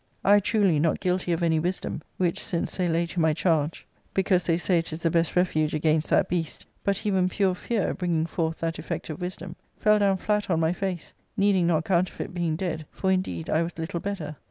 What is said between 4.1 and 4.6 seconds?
because they